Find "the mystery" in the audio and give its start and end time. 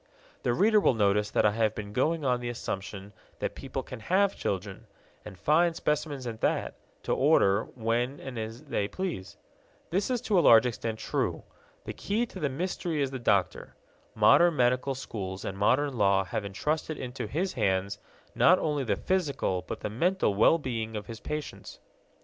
12.39-12.99